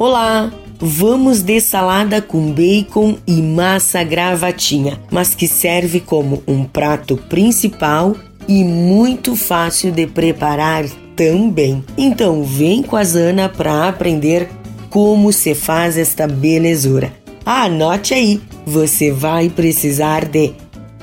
[0.00, 0.50] Olá!
[0.78, 8.16] Vamos de salada com bacon e massa gravatinha, mas que serve como um prato principal
[8.48, 11.84] e muito fácil de preparar também.
[11.98, 14.48] Então vem com a Zana para aprender
[14.88, 17.12] como se faz esta belezura.
[17.44, 20.54] Anote aí, você vai precisar de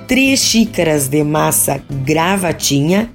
[0.08, 3.12] 3 xícaras de massa gravatinha,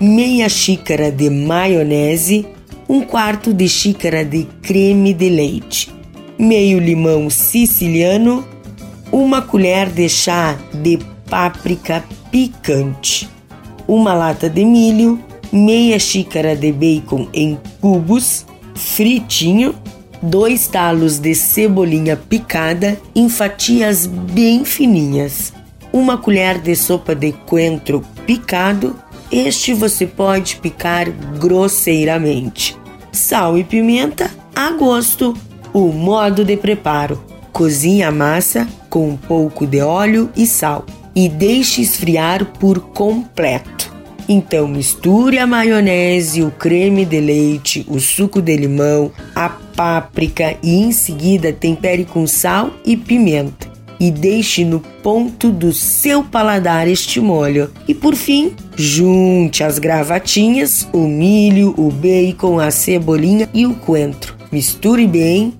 [0.00, 2.46] meia xícara de maionese,
[2.88, 5.92] um quarto de xícara de creme de leite,
[6.38, 8.46] meio limão siciliano,
[9.10, 13.28] uma colher de chá de páprica picante,
[13.86, 15.18] uma lata de milho,
[15.52, 19.74] meia xícara de bacon em cubos, fritinho,
[20.20, 25.52] dois talos de cebolinha picada em fatias bem fininhas,
[25.92, 28.96] uma colher de sopa de coentro picado,
[29.34, 32.78] este você pode picar grosseiramente,
[33.10, 35.34] sal e pimenta a gosto.
[35.72, 37.20] O modo de preparo:
[37.52, 43.92] cozinhe a massa com um pouco de óleo e sal e deixe esfriar por completo.
[44.28, 50.76] Então misture a maionese, o creme de leite, o suco de limão, a páprica e
[50.76, 57.20] em seguida tempere com sal e pimenta e deixe no ponto do seu paladar este
[57.20, 57.70] molho.
[57.86, 64.34] E por fim, junte as gravatinhas, o milho, o bacon, a cebolinha e o coentro.
[64.50, 65.54] Misture bem,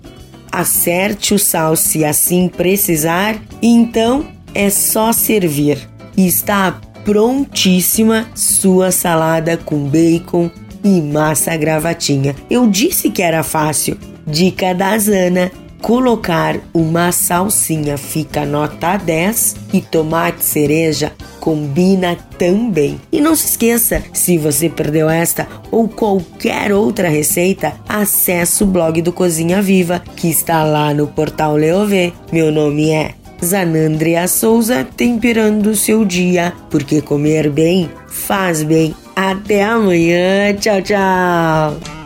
[0.51, 5.77] acerte o sal se assim precisar e então é só servir.
[6.15, 10.49] E está prontíssima sua salada com bacon
[10.83, 12.35] e massa gravatinha.
[12.49, 13.97] Eu disse que era fácil.
[14.25, 15.51] Dica da Zana:
[15.85, 22.99] colocar uma salsinha fica nota 10 e tomate cereja combina também.
[23.11, 28.99] E não se esqueça, se você perdeu esta ou qualquer outra receita, acesse o blog
[28.99, 32.11] do Cozinha Viva, que está lá no portal Leovê.
[32.31, 38.95] Meu nome é Zanandria Souza temperando o seu dia, porque comer bem faz bem.
[39.15, 42.04] Até amanhã, tchau, tchau!